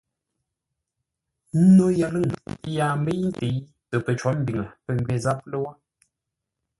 [1.75, 2.27] No yəlʉ̂ŋ
[2.75, 3.53] yaa mbəi ntə̂i
[3.89, 5.71] tə pəcó mbiŋə pə̂ ngwê záp lə́wó.